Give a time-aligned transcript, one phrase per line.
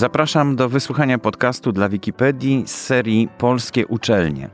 [0.00, 4.48] Zapraszam do wysłuchania podcastu dla Wikipedii z serii Polskie Uczelnie.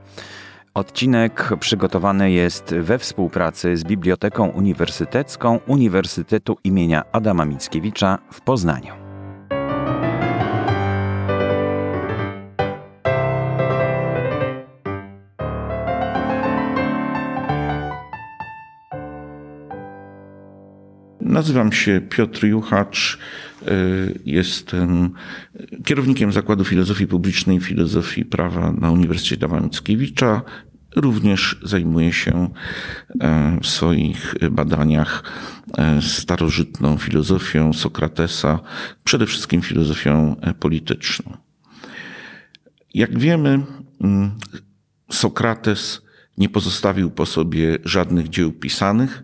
[0.74, 9.05] Odcinek przygotowany jest we współpracy z Biblioteką Uniwersytecką Uniwersytetu imienia Adama Mickiewicza w Poznaniu.
[21.36, 23.18] Nazywam się Piotr Juchacz.
[23.66, 23.72] E,
[24.24, 25.10] jestem
[25.84, 30.42] kierownikiem Zakładu Filozofii Publicznej i Filozofii Prawa na Uniwersytecie Adama Mickiewicza.
[30.96, 32.50] Również zajmuję się
[33.20, 35.22] e, w swoich badaniach
[35.78, 38.60] e, starożytną filozofią Sokratesa,
[39.04, 41.36] przede wszystkim filozofią polityczną.
[42.94, 43.62] Jak wiemy,
[45.10, 46.02] Sokrates
[46.38, 49.22] nie pozostawił po sobie żadnych dzieł pisanych.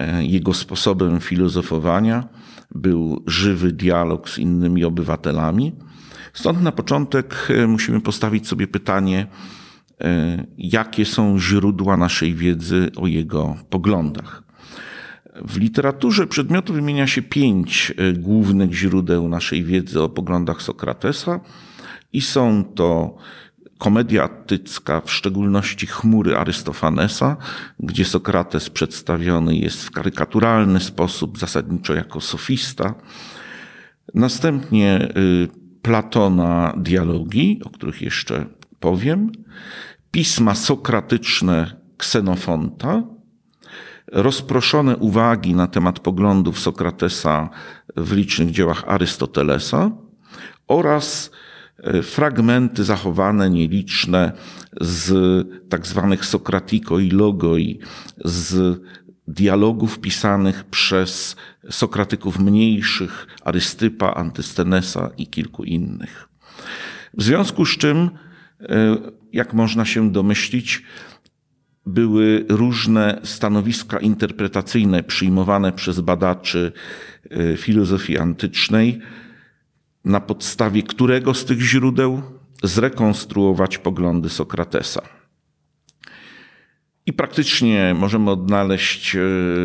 [0.00, 2.28] E, jego sposobem filozofowania
[2.74, 5.72] był żywy dialog z innymi obywatelami.
[6.32, 9.26] Stąd na początek e, musimy postawić sobie pytanie,
[10.00, 14.42] e, jakie są źródła naszej wiedzy o jego poglądach.
[15.44, 21.40] W literaturze przedmiotu wymienia się pięć głównych źródeł naszej wiedzy o poglądach Sokratesa
[22.12, 23.16] i są to
[23.80, 27.36] komedia attycka, w szczególności chmury Arystofanesa,
[27.78, 32.94] gdzie Sokrates przedstawiony jest w karykaturalny sposób, zasadniczo jako sofista.
[34.14, 35.48] Następnie y,
[35.82, 38.46] Platona dialogi, o których jeszcze
[38.80, 39.32] powiem,
[40.10, 43.02] pisma sokratyczne Ksenofonta,
[44.12, 47.50] rozproszone uwagi na temat poglądów Sokratesa
[47.96, 49.90] w licznych dziełach Arystotelesa
[50.68, 51.30] oraz
[52.02, 54.32] fragmenty zachowane, nieliczne
[54.80, 55.12] z
[55.68, 57.78] tak zwanych Sokratiko i Logoi,
[58.24, 58.80] z
[59.28, 61.36] dialogów pisanych przez
[61.70, 66.28] Sokratyków mniejszych, Arystypa, Antystenesa i kilku innych.
[67.14, 68.10] W związku z czym,
[68.60, 68.96] e,
[69.32, 70.82] jak można się domyślić,
[71.86, 76.72] były różne stanowiska interpretacyjne przyjmowane przez badaczy
[77.30, 79.00] e, filozofii antycznej,
[80.04, 82.22] na podstawie którego z tych źródeł
[82.62, 85.02] zrekonstruować poglądy Sokratesa.
[87.06, 89.20] I praktycznie możemy odnaleźć e,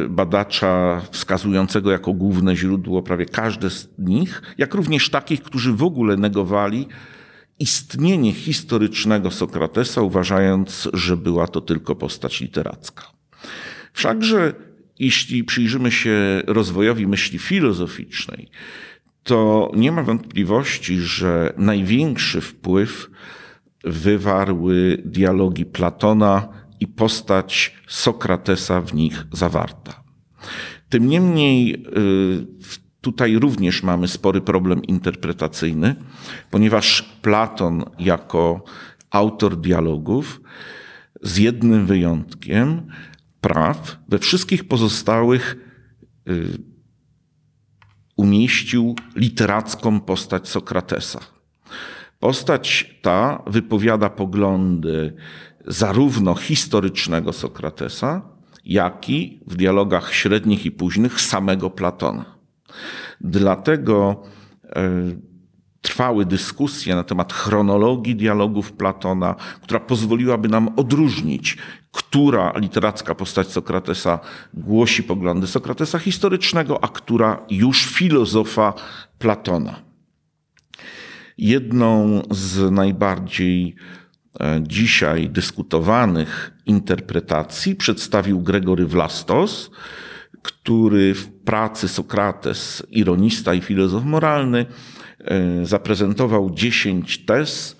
[0.09, 6.17] badacza wskazującego jako główne źródło prawie każde z nich, jak również takich, którzy w ogóle
[6.17, 6.87] negowali
[7.59, 13.03] istnienie historycznego Sokratesa, uważając, że była to tylko postać literacka.
[13.93, 14.53] Wszakże,
[14.99, 18.49] jeśli przyjrzymy się rozwojowi myśli filozoficznej,
[19.25, 23.09] to nie ma wątpliwości, że największy wpływ
[23.83, 26.47] wywarły dialogi Platona
[26.79, 30.03] i postać Sokratesa w nich zawarta.
[30.89, 32.47] Tym niemniej y,
[33.01, 35.95] tutaj również mamy spory problem interpretacyjny,
[36.51, 38.63] ponieważ Platon jako
[39.09, 40.41] autor dialogów
[41.21, 42.81] z jednym wyjątkiem
[43.41, 45.57] praw we wszystkich pozostałych
[46.29, 46.74] y,
[48.15, 51.19] umieścił literacką postać Sokratesa.
[52.19, 55.13] Postać ta wypowiada poglądy
[55.67, 58.21] zarówno historycznego Sokratesa,
[58.65, 62.25] jak i w dialogach średnich i późnych samego Platona.
[63.21, 64.23] Dlatego
[64.63, 64.91] e,
[65.81, 71.57] trwały dyskusje na temat chronologii dialogów Platona, która pozwoliłaby nam odróżnić,
[71.95, 74.19] która literacka postać Sokratesa
[74.53, 78.73] głosi poglądy Sokratesa historycznego, a która już filozofa
[79.19, 79.79] Platona.
[81.37, 83.75] Jedną z najbardziej
[84.39, 89.71] e, dzisiaj dyskutowanych interpretacji przedstawił Gregory Vlastos,
[90.41, 94.65] który w pracy Sokrates, ironista i filozof moralny,
[95.25, 97.74] E, zaprezentował 10 tez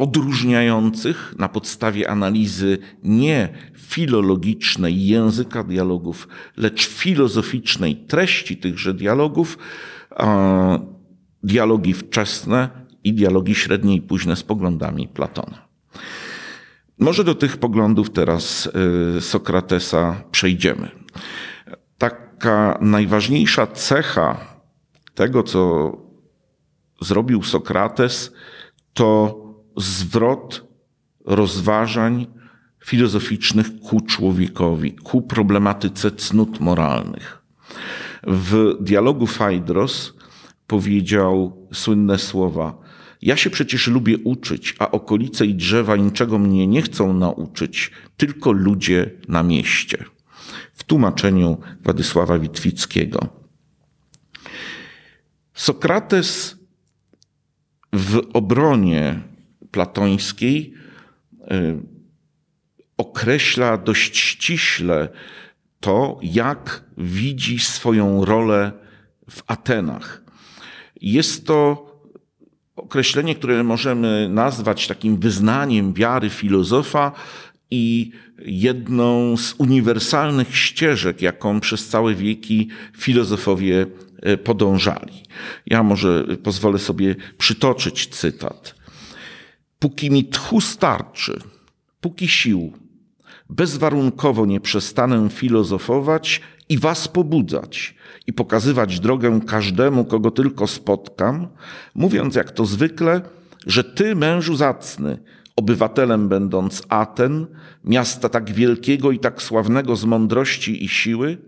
[0.00, 9.58] odróżniających na podstawie analizy nie filologicznej języka dialogów, lecz filozoficznej treści tychże dialogów,
[11.42, 12.68] dialogi wczesne
[13.04, 15.68] i dialogi średnie i późne z poglądami Platona.
[16.98, 18.68] Może do tych poglądów teraz
[19.16, 20.90] e, Sokratesa przejdziemy.
[21.98, 24.40] Taka najważniejsza cecha
[25.14, 25.92] tego, co
[27.00, 28.32] zrobił Sokrates,
[28.92, 29.49] to
[29.80, 30.68] zwrot
[31.24, 32.26] rozważań
[32.84, 37.42] filozoficznych ku człowiekowi, ku problematyce cnót moralnych.
[38.26, 40.14] W dialogu Fajdros
[40.66, 42.78] powiedział słynne słowa:
[43.22, 48.52] Ja się przecież lubię uczyć, a okolice i drzewa niczego mnie nie chcą nauczyć, tylko
[48.52, 50.04] ludzie na mieście.
[50.74, 53.28] W tłumaczeniu Władysława Witwickiego.
[55.54, 56.56] Sokrates
[57.92, 59.29] w obronie
[59.70, 60.74] platońskiej
[61.34, 61.78] y,
[62.96, 65.08] określa dość ściśle
[65.80, 68.72] to, jak widzi swoją rolę
[69.30, 70.22] w Atenach.
[71.00, 71.90] Jest to
[72.76, 77.12] określenie, które możemy nazwać takim wyznaniem wiary filozofa
[77.70, 78.12] i
[78.44, 83.86] jedną z uniwersalnych ścieżek, jaką przez całe wieki filozofowie
[84.22, 85.22] e, podążali.
[85.66, 88.79] Ja może pozwolę sobie przytoczyć cytat.
[89.80, 91.38] Póki mi tchu starczy,
[92.00, 92.72] póki sił,
[93.50, 97.94] bezwarunkowo nie przestanę filozofować i was pobudzać
[98.26, 101.48] i pokazywać drogę każdemu, kogo tylko spotkam,
[101.94, 103.22] mówiąc jak to zwykle,
[103.66, 105.18] że ty, mężu zacny,
[105.56, 107.46] obywatelem będąc Aten,
[107.84, 111.38] miasta tak wielkiego i tak sławnego z mądrości i siły,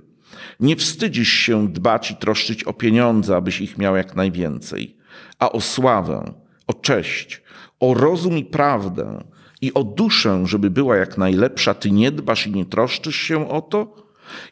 [0.61, 4.97] nie wstydzisz się dbać i troszczyć o pieniądze, abyś ich miał jak najwięcej,
[5.39, 6.33] a o sławę,
[6.67, 7.42] o cześć,
[7.83, 9.25] o rozum i prawdę
[9.61, 13.63] i o duszę, żeby była jak najlepsza, ty nie dbasz i nie troszczysz się o
[13.63, 14.07] to?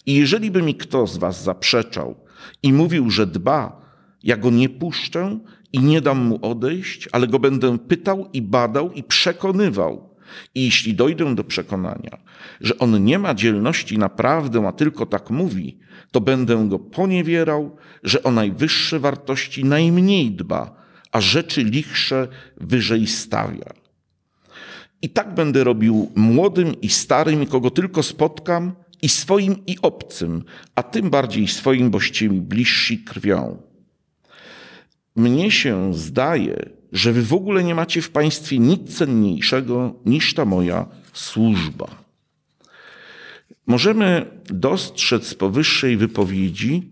[0.06, 2.14] I jeżeli by mi kto z was zaprzeczał
[2.62, 3.80] i mówił, że dba,
[4.22, 5.38] ja go nie puszczę
[5.72, 10.10] i nie dam mu odejść, ale go będę pytał i badał i przekonywał.
[10.54, 12.18] I jeśli dojdę do przekonania,
[12.60, 15.78] że on nie ma dzielności naprawdę, a tylko tak mówi,
[16.10, 20.79] to będę go poniewierał, że o najwyższe wartości najmniej dba,
[21.12, 23.72] a rzeczy lichsze wyżej stawia.
[25.02, 28.72] I tak będę robił młodym i starym, kogo tylko spotkam,
[29.02, 33.62] i swoim, i obcym, a tym bardziej swoim, boście mi bliżsi krwią.
[35.16, 40.44] Mnie się zdaje, że wy w ogóle nie macie w państwie nic cenniejszego niż ta
[40.44, 41.86] moja służba.
[43.66, 46.90] Możemy dostrzec z powyższej wypowiedzi,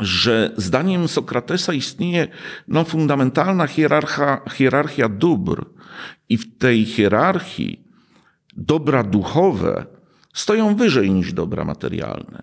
[0.00, 2.28] że zdaniem Sokratesa istnieje
[2.68, 5.66] no, fundamentalna hierarchia, hierarchia dóbr,
[6.28, 7.84] i w tej hierarchii
[8.56, 9.86] dobra duchowe
[10.32, 12.42] stoją wyżej niż dobra materialne.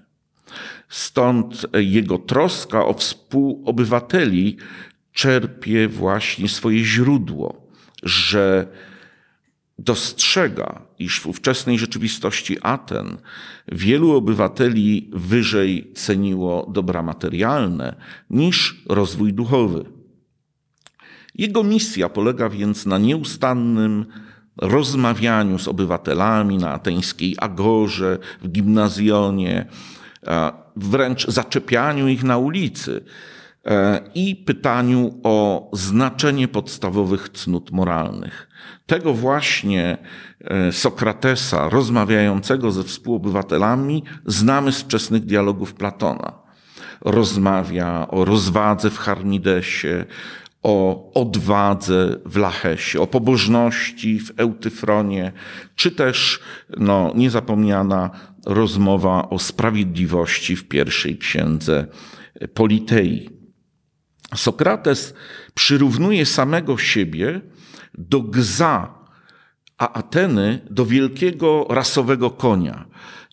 [0.90, 4.58] Stąd jego troska o współobywateli
[5.14, 7.68] czerpie właśnie swoje źródło,
[8.04, 8.68] że
[9.80, 13.18] dostrzega, iż w ówczesnej rzeczywistości Aten
[13.72, 17.96] wielu obywateli wyżej ceniło dobra materialne
[18.30, 19.86] niż rozwój duchowy.
[21.36, 24.06] Jego misja polega więc na nieustannym
[24.58, 29.66] rozmawianiu z obywatelami na ateńskiej agorze, w gimnazjonie,
[30.76, 33.37] wręcz zaczepianiu ich na ulicy e,
[34.16, 38.48] i pytaniu o znaczenie podstawowych cnót moralnych.
[38.86, 39.98] Tego właśnie
[40.42, 46.34] e, Sokratesa, rozmawiającego ze współobywatelami, znamy z wczesnych dialogów Platona.
[47.02, 50.06] Rozmawia o rozwadze w Charmidesie,
[50.64, 55.32] o odwadze w Lachesie, o pobożności w Eutyfronie,
[55.76, 56.40] czy też
[56.78, 58.10] no, niezapomniana
[58.46, 61.88] rozmowa o sprawiedliwości w pierwszej księdze
[62.54, 63.37] Politei.
[64.36, 65.14] Sokrates
[65.54, 67.42] przyrównuje samego siebie
[67.94, 68.98] do gza,
[69.78, 72.86] a Ateny do wielkiego rasowego konia.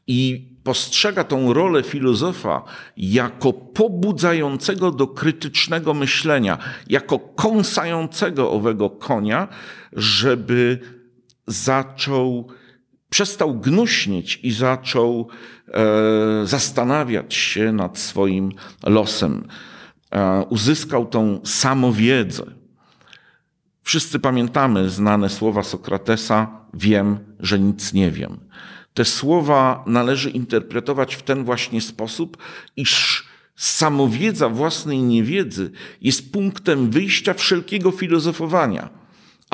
[0.06, 2.62] I postrzega tą rolę filozofa
[2.96, 6.58] jako pobudzającego do krytycznego myślenia,
[6.88, 9.48] jako kąsającego owego konia,
[9.92, 10.78] żeby
[11.46, 12.48] zaczął,
[13.10, 15.28] przestał gnuśnieć i zaczął
[15.68, 18.52] e, zastanawiać się nad swoim
[18.86, 19.48] losem.
[20.14, 22.44] E, uzyskał tą samowiedzę.
[23.82, 28.40] Wszyscy pamiętamy znane słowa Sokratesa: Wiem, że nic nie wiem.
[28.94, 32.36] Te słowa należy interpretować w ten właśnie sposób,
[32.76, 33.24] iż
[33.56, 39.03] samowiedza własnej niewiedzy jest punktem wyjścia wszelkiego filozofowania.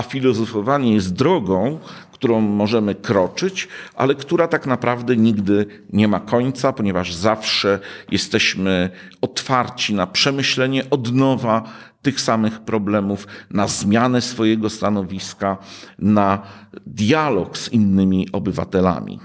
[0.00, 1.78] A filozofowanie jest drogą,
[2.12, 7.78] którą możemy kroczyć, ale która tak naprawdę nigdy nie ma końca, ponieważ zawsze
[8.11, 8.90] jesteśmy
[9.21, 11.62] otwarci na przemyślenie od nowa
[12.02, 15.57] tych samych problemów, na zmianę swojego stanowiska,
[15.99, 16.42] na
[16.87, 19.21] dialog z innymi obywatelami.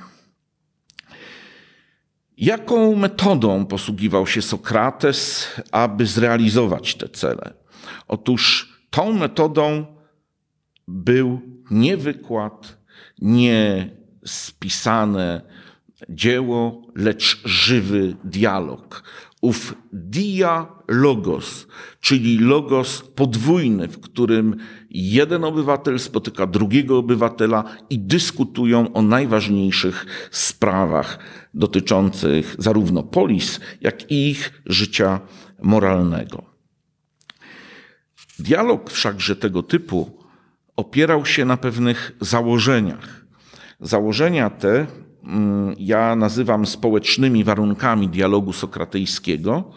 [2.38, 7.53] Jaką metodą posługiwał się Sokrates, aby zrealizować te cele?
[8.08, 9.95] Otóż tą metodą
[10.88, 12.77] był nie wykład,
[13.22, 13.89] nie
[14.25, 15.42] spisane
[16.10, 19.04] dzieło, lecz żywy dialog.
[19.42, 21.68] Ów dia logos,
[22.00, 24.56] czyli logos podwójny, w którym
[24.89, 31.20] jeden obywatel spotyka drugiego obywatela i dyskutują o najważniejszych sprawach
[31.54, 35.20] dotyczących zarówno polis, jak i ich życia
[35.62, 36.44] moralnego.
[38.39, 40.25] Dialog wszakże tego typu
[40.75, 43.25] opierał się na pewnych założeniach.
[43.79, 44.88] Założenia te
[45.24, 49.72] mm, ja nazywam społecznymi warunkami dialogu sokratejskiego.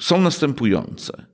[0.00, 1.26] Są następujące.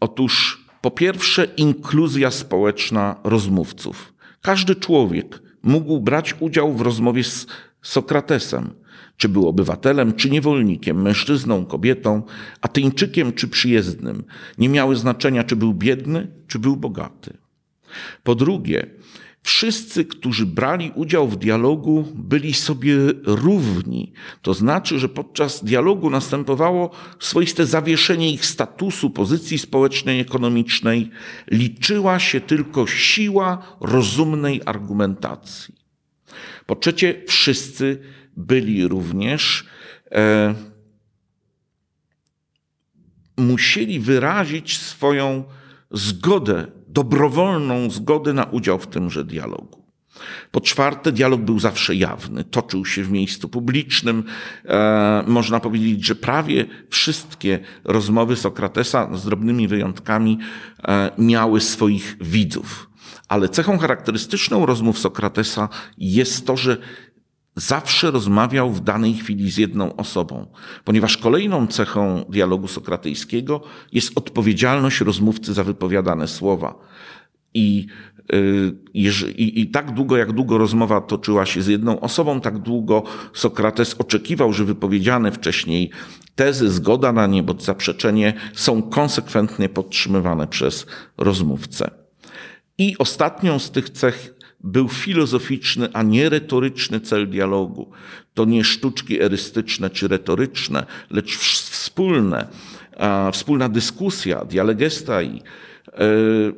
[0.00, 4.14] Otóż po pierwsze, inkluzja społeczna rozmówców.
[4.40, 7.46] Każdy człowiek mógł brać udział w rozmowie z
[7.82, 8.74] Sokratesem.
[9.22, 12.22] Czy był obywatelem, czy niewolnikiem, mężczyzną, kobietą,
[12.60, 14.24] ateńczykiem, czy przyjezdnym.
[14.58, 17.36] Nie miały znaczenia, czy był biedny, czy był bogaty.
[18.22, 18.86] Po drugie,
[19.42, 24.12] Wszyscy, którzy brali udział w dialogu, byli sobie równi.
[24.42, 31.10] To znaczy, że podczas dialogu następowało swoiste zawieszenie ich statusu, pozycji społecznej, ekonomicznej.
[31.50, 35.74] Liczyła się tylko siła rozumnej argumentacji.
[36.66, 37.98] Po trzecie, wszyscy
[38.36, 39.66] byli również
[40.12, 40.54] e,
[43.36, 45.44] musieli wyrazić swoją
[45.90, 49.82] zgodę dobrowolną zgodę na udział w tymże dialogu.
[50.50, 54.24] Po czwarte, dialog był zawsze jawny, toczył się w miejscu publicznym.
[54.64, 60.38] E, można powiedzieć, że prawie wszystkie rozmowy Sokratesa, z drobnymi wyjątkami,
[60.84, 62.90] e, miały swoich widzów.
[63.28, 66.76] Ale cechą charakterystyczną rozmów Sokratesa jest to, że
[67.56, 70.46] zawsze rozmawiał w danej chwili z jedną osobą,
[70.84, 73.60] ponieważ kolejną cechą dialogu sokratyjskiego
[73.92, 76.74] jest odpowiedzialność rozmówcy za wypowiadane słowa.
[77.54, 77.86] I,
[78.34, 83.02] y, i, I tak długo, jak długo rozmowa toczyła się z jedną osobą, tak długo
[83.34, 85.90] Sokrates oczekiwał, że wypowiedziane wcześniej
[86.34, 90.86] tezy, zgoda na nie bądź zaprzeczenie są konsekwentnie podtrzymywane przez
[91.18, 91.90] rozmówcę.
[92.78, 94.31] I ostatnią z tych cech
[94.64, 97.90] był filozoficzny, a nie retoryczny cel dialogu.
[98.34, 102.46] To nie sztuczki erystyczne czy retoryczne, lecz wspólne,
[103.32, 105.42] wspólna dyskusja, dialegesta, i, e,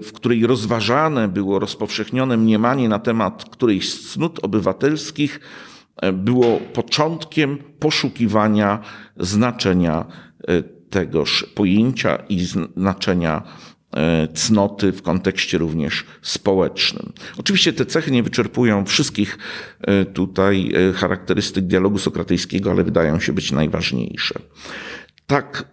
[0.02, 5.40] w której rozważane było rozpowszechnione mniemanie na temat którejś z cnót obywatelskich,
[5.96, 8.78] e, było początkiem poszukiwania
[9.16, 10.04] znaczenia
[10.48, 12.44] e, tegoż pojęcia i
[12.76, 13.42] znaczenia
[14.34, 17.12] cnoty w kontekście również społecznym.
[17.38, 19.38] Oczywiście te cechy nie wyczerpują wszystkich
[19.80, 24.34] e, tutaj e, charakterystyk dialogu sokratejskiego, ale wydają się być najważniejsze.
[25.26, 25.68] Tak,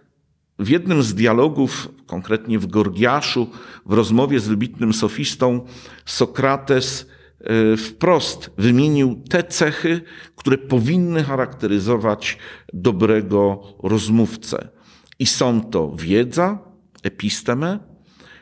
[0.58, 3.50] w jednym z dialogów, konkretnie w Gorgiaszu,
[3.86, 5.66] w rozmowie z wybitnym sofistą,
[6.04, 7.06] Sokrates
[7.76, 10.00] wprost wymienił te cechy,
[10.36, 12.38] które powinny charakteryzować
[12.72, 14.68] dobrego rozmówcę.
[15.18, 16.58] I są to wiedza,
[17.02, 17.78] episteme,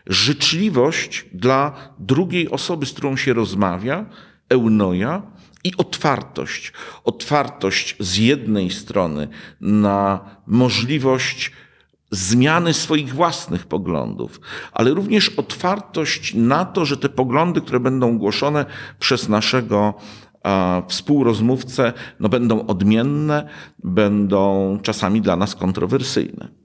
[0.06, 4.06] życzliwość dla drugiej osoby, z którą się rozmawia,
[4.48, 5.22] eunoja,
[5.64, 6.72] i otwartość.
[7.04, 9.28] Otwartość z jednej strony
[9.60, 11.52] na możliwość
[12.10, 14.40] zmiany swoich własnych poglądów,
[14.72, 18.66] ale również otwartość na to, że te poglądy, które będą głoszone
[18.98, 19.94] przez naszego
[20.88, 23.48] współrozmówcę, no będą odmienne,
[23.84, 26.59] będą czasami dla nas kontrowersyjne.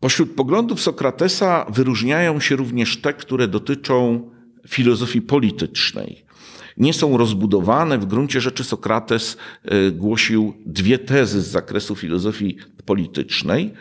[0.00, 4.30] Pośród poglądów Sokratesa wyróżniają się również te, które dotyczą
[4.68, 6.24] filozofii politycznej.
[6.76, 7.98] Nie są rozbudowane.
[7.98, 13.72] W gruncie rzeczy Sokrates e, głosił dwie tezy z zakresu filozofii politycznej.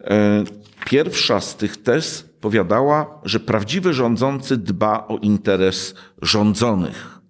[0.00, 0.44] E,
[0.86, 7.20] pierwsza z tych tez powiadała, że prawdziwy rządzący dba o interes rządzonych.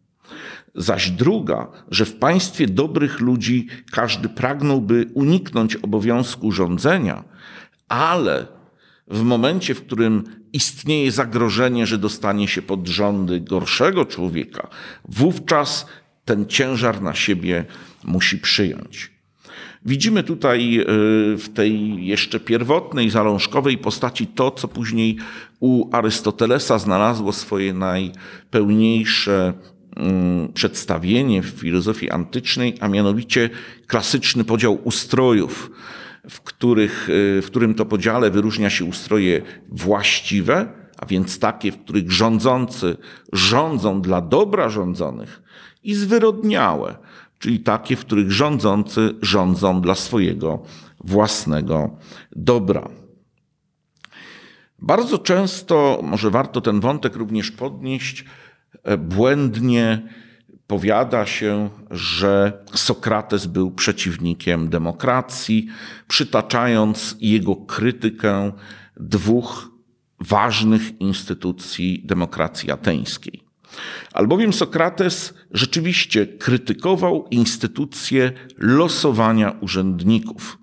[0.74, 7.24] Zaś druga, że w państwie dobrych ludzi każdy pragnąłby uniknąć obowiązku rządzenia,
[7.88, 8.46] ale
[9.08, 14.68] w momencie, w którym istnieje zagrożenie, że dostanie się pod rządy gorszego człowieka,
[15.08, 15.86] wówczas
[16.24, 17.64] ten ciężar na siebie
[18.04, 19.14] musi przyjąć.
[19.86, 20.84] Widzimy tutaj y,
[21.36, 25.16] w tej jeszcze pierwotnej, zalążkowej postaci to, co później
[25.60, 29.52] u Arystotelesa znalazło swoje najpełniejsze
[29.96, 33.50] mm, przedstawienie w filozofii antycznej, a mianowicie
[33.86, 35.70] klasyczny podział ustrojów
[36.30, 41.78] w, których, y, w którym to podziale wyróżnia się ustroje właściwe, a więc takie, w
[41.78, 42.96] których rządzący
[43.32, 45.42] rządzą dla dobra rządzonych,
[45.84, 46.96] i zwyrodniałe,
[47.38, 50.62] czyli takie, w których rządzący rządzą dla swojego
[51.00, 51.90] własnego
[52.36, 52.88] dobra.
[54.78, 58.24] Bardzo często, może warto ten wątek również podnieść,
[58.82, 60.08] e, błędnie
[60.66, 65.68] powiada się, że Sokrates był przeciwnikiem demokracji,
[66.08, 68.52] przytaczając jego krytykę
[68.96, 69.70] dwóch
[70.20, 73.44] ważnych instytucji demokracji ateńskiej.
[74.12, 80.58] Albowiem Sokrates rzeczywiście krytykował instytucję losowania urzędników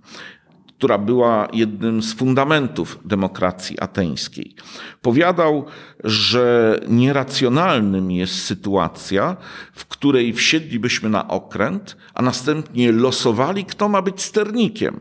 [0.82, 4.56] która była jednym z fundamentów demokracji ateńskiej.
[5.02, 5.66] Powiadał,
[6.04, 9.38] że nieracjonalnym jest sytuacja,
[9.74, 15.00] w której wsiedlibyśmy na okręt, a następnie losowali, kto ma być sternikiem.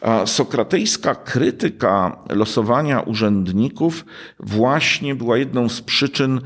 [0.00, 4.04] A sokratejska krytyka losowania urzędników
[4.40, 6.40] właśnie była jedną z przyczyn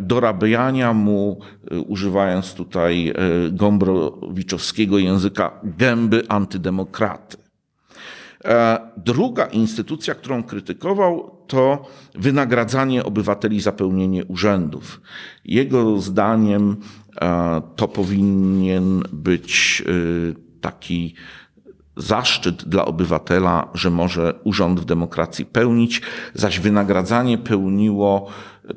[0.00, 1.40] dorabiania mu,
[1.70, 3.14] e, używając tutaj e,
[3.50, 7.36] gombrowiczowskiego języka, gęby antydemokraty.
[8.96, 15.00] Druga instytucja, którą krytykował, to wynagradzanie obywateli za pełnienie urzędów.
[15.44, 16.76] Jego zdaniem
[17.76, 19.82] to powinien być
[20.60, 21.14] taki
[21.96, 26.02] zaszczyt dla obywatela, że może urząd w demokracji pełnić,
[26.34, 28.30] zaś wynagradzanie pełniło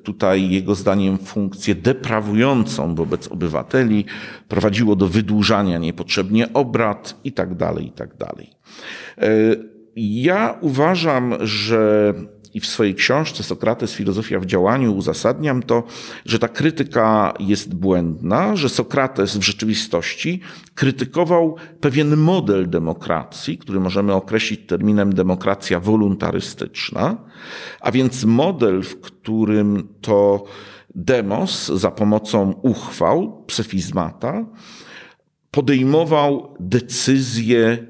[0.03, 4.05] tutaj jego zdaniem funkcję deprawującą wobec obywateli,
[4.47, 8.49] prowadziło do wydłużania niepotrzebnie obrad i tak dalej, i tak dalej.
[9.17, 9.27] E,
[9.95, 12.13] ja uważam, że
[12.53, 15.83] i w swojej książce Sokrates Filozofia w działaniu uzasadniam to,
[16.25, 20.41] że ta krytyka jest błędna, że Sokrates w rzeczywistości
[20.75, 27.17] krytykował pewien model demokracji, który możemy określić terminem demokracja woluntarystyczna,
[27.81, 30.43] a więc model, w którym to
[30.95, 34.45] demos za pomocą uchwał, psefizmata,
[35.51, 37.87] podejmował decyzje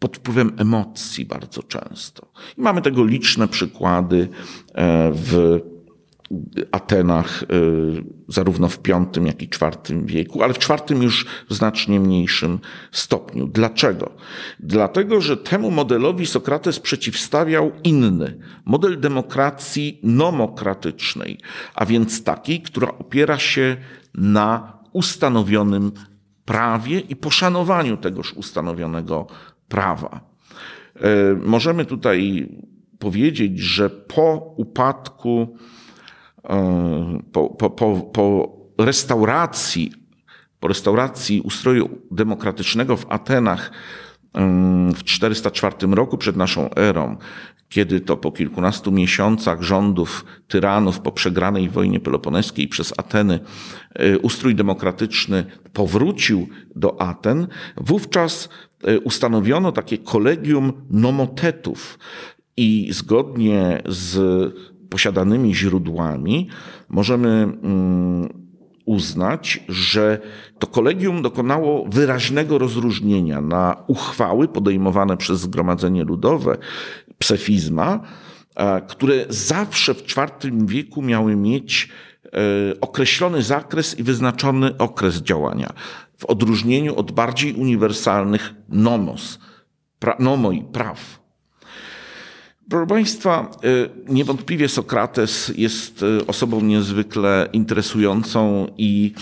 [0.00, 2.32] pod wpływem emocji bardzo często.
[2.58, 4.28] I mamy tego liczne przykłady
[4.74, 5.60] e, w
[6.72, 7.46] Atenach, e,
[8.28, 12.58] zarówno w V, jak i IV wieku, ale w IV już w znacznie mniejszym
[12.92, 13.46] stopniu.
[13.46, 14.12] Dlaczego?
[14.60, 21.38] Dlatego, że temu modelowi Sokrates przeciwstawiał inny model demokracji nomokratycznej,
[21.74, 23.76] a więc takiej, która opiera się
[24.14, 25.92] na ustanowionym
[26.44, 29.26] prawie i poszanowaniu tegoż ustanowionego
[29.70, 30.20] prawa.
[30.96, 31.00] E,
[31.34, 32.48] możemy tutaj
[32.98, 35.56] powiedzieć, że po upadku,
[36.44, 39.92] e, po, po, po, po restauracji,
[40.60, 43.70] po restauracji ustroju demokratycznego w Atenach
[44.94, 47.16] w 404 roku przed naszą erą,
[47.70, 53.40] kiedy to po kilkunastu miesiącach rządów tyranów po przegranej wojnie peloponeskiej przez Ateny
[53.94, 58.48] e, ustrój demokratyczny powrócił do Aten, wówczas
[58.84, 61.98] e, ustanowiono takie kolegium nomotetów
[62.56, 64.18] i zgodnie z
[64.88, 66.48] posiadanymi źródłami
[66.88, 68.28] możemy mm,
[68.84, 70.18] uznać, że
[70.58, 76.58] to kolegium dokonało wyraźnego rozróżnienia na uchwały podejmowane przez Zgromadzenie Ludowe,
[77.20, 78.00] psefizma,
[78.88, 81.88] które zawsze w IV wieku miały mieć
[82.24, 82.30] e,
[82.80, 85.72] określony zakres i wyznaczony okres działania,
[86.18, 89.38] w odróżnieniu od bardziej uniwersalnych nomos,
[89.98, 91.19] pra, nomoi, praw.
[92.70, 99.12] Proszę Państwa, y, niewątpliwie Sokrates jest y, osobą niezwykle interesującą i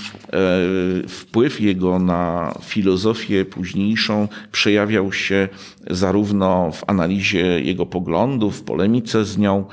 [1.04, 5.48] y, wpływ jego na filozofię późniejszą przejawiał się
[5.90, 9.64] zarówno w analizie jego poglądów, w polemice z nią,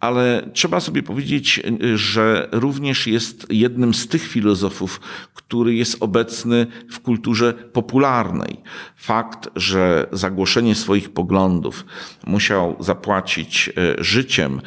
[0.00, 1.62] ale trzeba sobie powiedzieć,
[1.94, 5.00] że również jest jednym z tych filozofów,
[5.48, 8.60] który jest obecny w kulturze popularnej.
[8.96, 11.84] Fakt, że zagłoszenie swoich poglądów
[12.26, 14.60] musiał zapłacić e, życiem,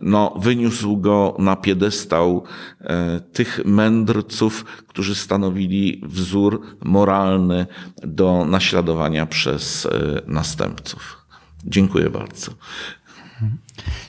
[0.00, 2.44] no, wyniósł go na piedestał
[2.80, 7.66] e, tych mędrców, którzy stanowili wzór moralny
[8.02, 11.22] do naśladowania przez e, następców.
[11.64, 12.52] Dziękuję bardzo.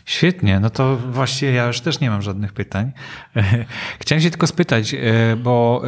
[0.06, 2.92] Świetnie, no to właściwie ja już też nie mam żadnych pytań.
[4.02, 4.98] Chciałem się tylko spytać, e,
[5.36, 5.88] bo e,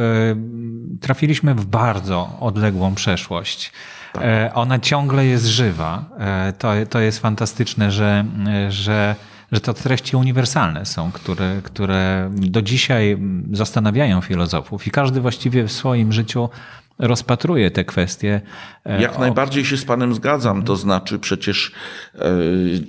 [1.00, 3.72] trafiliśmy w bardzo odległą przeszłość.
[4.12, 4.22] Tak.
[4.24, 6.04] E, ona ciągle jest żywa.
[6.58, 8.24] To, to jest fantastyczne, że,
[8.68, 9.16] że,
[9.52, 13.18] że to treści uniwersalne są, które, które do dzisiaj
[13.52, 16.48] zastanawiają filozofów i każdy właściwie w swoim życiu
[16.98, 18.40] rozpatruje te kwestie.
[18.84, 19.20] E, Jak o...
[19.20, 20.62] najbardziej się z Panem zgadzam.
[20.62, 21.72] To znaczy, przecież
[22.14, 22.22] yy,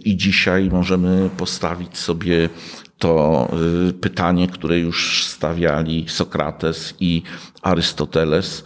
[0.05, 2.49] i dzisiaj możemy postawić sobie
[2.97, 3.47] to
[3.85, 7.23] yy, pytanie, które już stawiali Sokrates i
[7.61, 8.63] Arystoteles.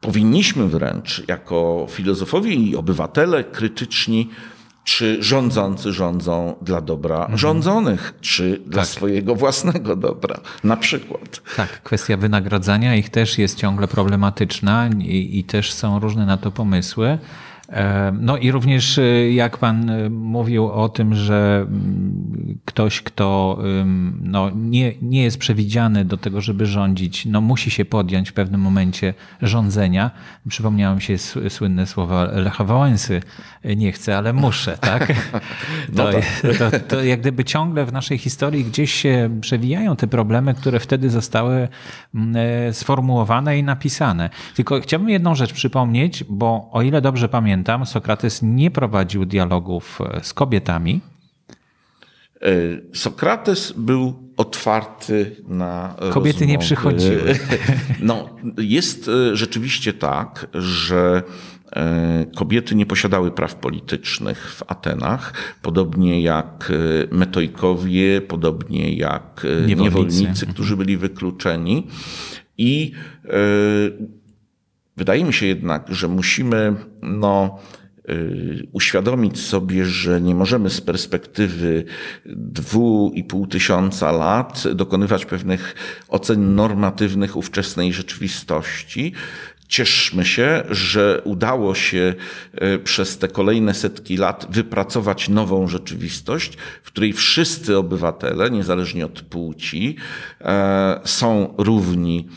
[0.00, 4.30] Powinniśmy wręcz, jako filozofowie i obywatele krytyczni,
[4.90, 7.38] czy rządzący rządzą dla dobra mhm.
[7.38, 8.90] rządzonych, czy dla tak.
[8.90, 11.40] swojego własnego dobra, na przykład.
[11.56, 16.50] Tak, kwestia wynagradzania ich też jest ciągle problematyczna i, i też są różne na to
[16.50, 17.18] pomysły.
[17.70, 23.58] E, no i również e, jak pan e, mówił o tym, że mm, ktoś, kto
[24.22, 28.60] no, nie, nie jest przewidziany do tego, żeby rządzić, no musi się podjąć w pewnym
[28.60, 30.10] momencie rządzenia.
[30.48, 33.22] Przypomniało mi się słynne słowa Lecha Wałęsy,
[33.76, 35.12] nie chcę, ale muszę, tak?
[35.92, 36.22] No to, tak.
[36.58, 41.10] To, to jak gdyby ciągle w naszej historii gdzieś się przewijają te problemy, które wtedy
[41.10, 41.68] zostały
[42.14, 42.34] mm,
[42.74, 44.30] sformułowane i napisane.
[44.56, 50.24] Tylko chciałbym jedną rzecz przypomnieć, bo o ile dobrze pamiętam, Sokrates nie prowadził dialogów e,
[50.24, 51.00] z kobietami.
[52.42, 52.48] E,
[52.94, 55.96] Sokrates był otwarty na.
[56.10, 56.46] Kobiety rozmowy.
[56.46, 57.38] nie przychodziły.
[58.00, 61.22] No, jest e, rzeczywiście tak, że
[62.36, 66.72] kobiety nie posiadały praw politycznych w Atenach, podobnie jak
[67.10, 71.86] metojkowie, podobnie jak niewolnicy, niewolnicy którzy byli wykluczeni.
[72.58, 72.92] I
[75.00, 77.58] Wydaje mi się jednak, że musimy no,
[78.10, 81.84] y, uświadomić sobie, że nie możemy z perspektywy
[82.36, 85.74] dwóch i pół tysiąca lat dokonywać pewnych
[86.08, 89.12] ocen normatywnych ówczesnej rzeczywistości.
[89.68, 92.14] Cieszmy się, że udało się
[92.62, 99.22] y, przez te kolejne setki lat wypracować nową rzeczywistość, w której wszyscy obywatele, niezależnie od
[99.22, 99.96] płci,
[100.40, 102.28] e, są równi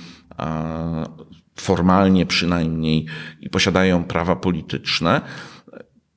[1.55, 3.05] formalnie przynajmniej
[3.41, 5.21] i posiadają prawa polityczne.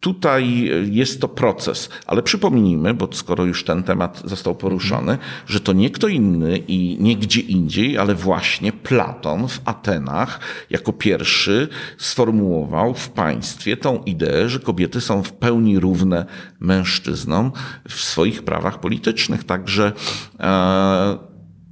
[0.00, 5.72] Tutaj jest to proces, ale przypomnijmy, bo skoro już ten temat został poruszony, że to
[5.72, 11.68] nie kto inny i nie gdzie indziej, ale właśnie Platon w Atenach jako pierwszy
[11.98, 16.26] sformułował w państwie tą ideę, że kobiety są w pełni równe
[16.60, 17.52] mężczyznom
[17.88, 19.44] w swoich prawach politycznych.
[19.44, 19.92] Także
[20.40, 21.18] e,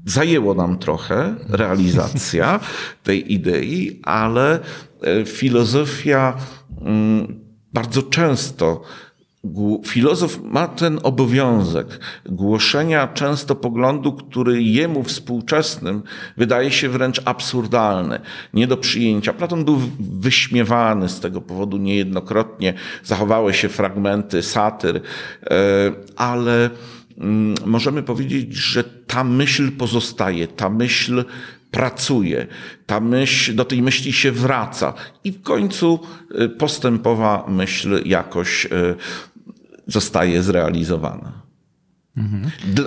[0.05, 2.61] Zajęło nam trochę realizacja
[3.03, 4.61] tej idei, ale
[5.03, 6.37] e, filozofia
[6.81, 7.41] mm,
[7.73, 8.83] bardzo często
[9.87, 16.03] Filozof ma ten obowiązek głoszenia często poglądu, który jemu współczesnym
[16.37, 18.21] wydaje się wręcz absurdalny,
[18.55, 19.33] nie do przyjęcia.
[19.33, 25.51] Platon był wyśmiewany z tego powodu niejednokrotnie, zachowały się fragmenty satyr, e,
[26.17, 26.71] ale
[27.67, 31.25] możemy powiedzieć, że ta myśl pozostaje, ta myśl
[31.71, 32.47] pracuje,
[32.87, 36.01] ta myśl, do tej myśli się wraca i w końcu
[36.41, 38.71] y, postępowa myśl jakoś y,
[39.87, 41.44] zostaje zrealizowana.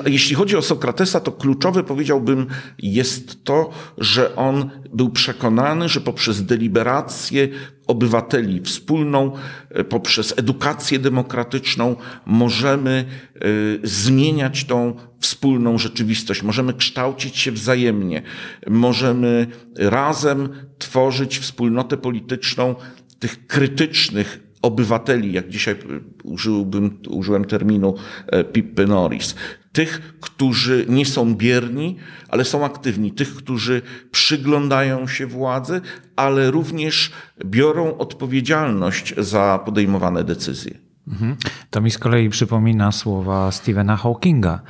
[0.06, 2.48] Jeśli chodzi o Sokratesa, to kluczowe powiedziałbym
[2.80, 7.48] jest to, że on był przekonany, że poprzez deliberację
[7.88, 9.32] obywateli wspólną,
[9.70, 13.40] e, poprzez edukację demokratyczną możemy e,
[13.84, 18.22] zmieniać tą wspólną rzeczywistość, możemy kształcić się wzajemnie,
[18.68, 22.76] możemy razem tworzyć wspólnotę polityczną
[23.20, 25.76] tych krytycznych obywateli, jak dzisiaj
[26.24, 27.96] użyłbym, użyłem terminu
[28.28, 29.36] e, Pippy Norris.
[29.72, 31.96] Tych, którzy nie są bierni,
[32.30, 33.12] ale są aktywni.
[33.12, 35.82] Tych, którzy przyglądają się władzy,
[36.16, 37.12] ale również
[37.46, 40.78] biorą odpowiedzialność za podejmowane decyzje.
[41.08, 41.36] Mhm.
[41.70, 44.62] To mi z kolei przypomina słowa Stephena Hawkinga,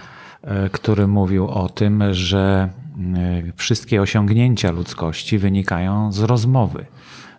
[0.42, 2.70] e, który mówił o tym, że
[3.16, 6.86] e, wszystkie osiągnięcia ludzkości wynikają z rozmowy.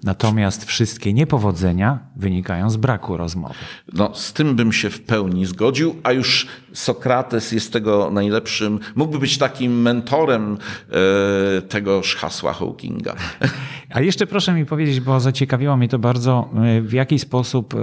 [0.02, 3.54] Natomiast wszystkie niepowodzenia wynikają z braku rozmowy.
[3.92, 9.18] No, z tym bym się w pełni zgodził, a już Sokrates jest tego najlepszym, mógłby
[9.18, 10.58] być takim mentorem
[11.58, 13.14] e, tegoż hasła Hawkinga.
[13.90, 17.78] A jeszcze proszę mi powiedzieć, bo zaciekawiło mnie to bardzo, e, w jaki sposób e,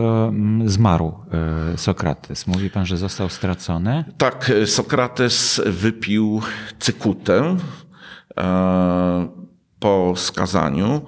[0.65, 1.13] zmarł
[1.73, 2.47] e, Sokrates?
[2.47, 4.03] Mówi pan, że został stracony?
[4.17, 6.41] Tak, Sokrates wypił
[6.79, 7.57] cykutę
[9.85, 11.01] po skazaniu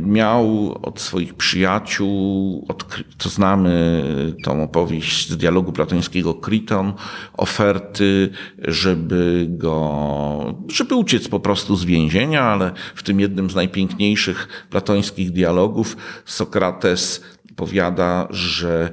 [0.00, 4.02] miał od swoich przyjaciół, od, to znamy
[4.44, 6.92] tą opowieść z dialogu platońskiego Kriton,
[7.36, 14.66] oferty, żeby go, żeby uciec po prostu z więzienia, ale w tym jednym z najpiękniejszych
[14.70, 17.24] platońskich dialogów Sokrates
[17.56, 18.90] powiada, że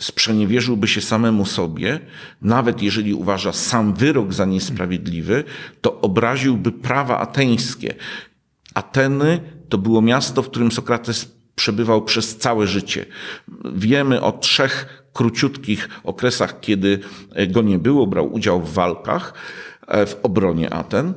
[0.00, 2.00] sprzeniewierzyłby się samemu sobie,
[2.42, 5.44] nawet jeżeli uważa sam wyrok za niesprawiedliwy,
[5.80, 7.94] to obraziłby prawa ateńskie.
[8.74, 13.06] Ateny to było miasto, w którym Sokrates przebywał przez całe życie.
[13.74, 17.00] Wiemy o trzech króciutkich okresach, kiedy
[17.48, 19.34] go nie było, brał udział w walkach
[19.86, 21.14] e, w obronie Aten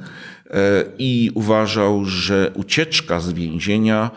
[0.49, 4.11] e, i uważał, że ucieczka z więzienia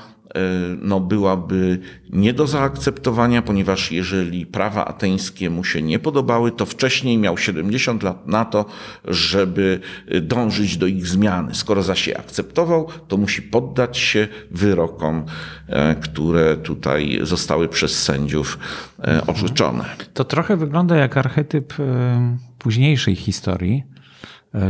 [0.82, 1.78] no, byłaby
[2.10, 8.02] nie do zaakceptowania, ponieważ jeżeli prawa ateńskie mu się nie podobały, to wcześniej miał 70
[8.02, 8.64] lat na to,
[9.04, 9.80] żeby
[10.22, 11.54] dążyć do ich zmiany.
[11.54, 15.24] Skoro zaś je akceptował, to musi poddać się wyrokom,
[15.66, 18.58] e, które tutaj zostały przez sędziów
[19.04, 19.84] e, orzeczone.
[20.14, 23.99] To trochę wygląda jak archetyp e, późniejszej historii E,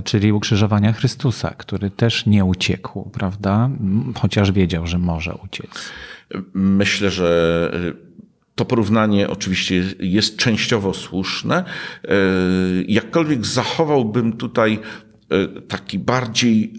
[0.04, 3.70] czyli ukrzyżowania Chrystusa, który też nie uciekł, prawda?
[4.14, 5.70] Chociaż wiedział, że może uciec.
[6.54, 7.70] Myślę, że
[8.54, 11.64] to porównanie oczywiście jest częściowo słuszne.
[12.04, 12.14] E,
[12.88, 14.78] jakkolwiek zachowałbym tutaj
[15.30, 16.72] e, taki bardziej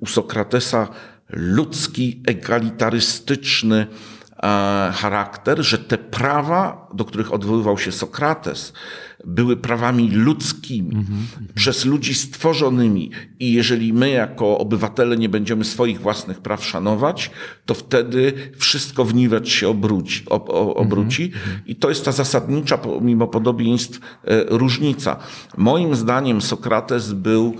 [0.00, 0.88] u Sokratesa
[1.30, 3.86] ludzki, egalitarystyczny
[4.92, 8.72] charakter, że te prawa, do których odwoływał się Sokrates,
[9.24, 11.06] były prawami ludzkimi,
[11.54, 13.10] przez ludzi stworzonymi.
[13.40, 17.30] I jeżeli my, jako obywatele, nie będziemy swoich własnych praw szanować,
[17.66, 20.24] to wtedy wszystko w niwecz się obróci.
[20.26, 21.32] Ob, obróci.
[21.66, 25.16] I to jest ta zasadnicza, mimo podobieństw, e, różnica.
[25.56, 27.54] Moim zdaniem Sokrates był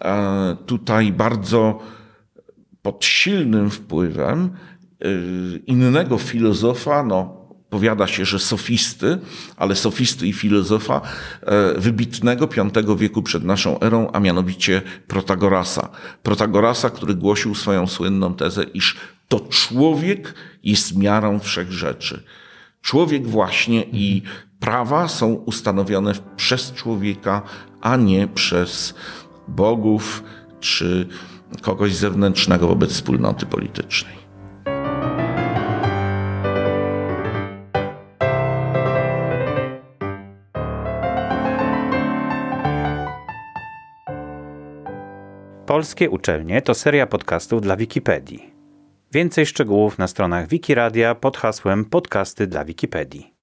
[0.00, 1.78] e, tutaj bardzo
[2.82, 4.68] pod silnym wpływem e,
[5.66, 9.18] innego filozofa, no, powiada się, że sofisty,
[9.56, 11.00] ale sofisty i filozofa
[11.42, 12.48] e, wybitnego
[12.86, 15.88] V wieku przed naszą erą, a mianowicie Protagorasa.
[16.22, 18.96] Protagorasa, który głosił swoją słynną tezę, iż
[19.28, 20.34] to człowiek
[20.64, 22.22] jest miarą wszech rzeczy.
[22.82, 24.22] Człowiek właśnie i
[24.60, 27.42] prawa są ustanowione przez człowieka,
[27.80, 28.94] a nie przez
[29.48, 30.22] bogów
[30.60, 31.08] czy
[31.62, 34.27] kogoś zewnętrznego wobec wspólnoty politycznej.
[45.68, 48.50] Polskie uczelnie to seria podcastów dla Wikipedii.
[49.12, 53.34] Więcej szczegółów na stronach Wikiradia pod hasłem Podcasty dla Wikipedii.